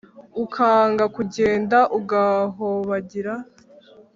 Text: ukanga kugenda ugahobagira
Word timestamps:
ukanga 0.43 1.03
kugenda 1.15 1.77
ugahobagira 1.97 3.33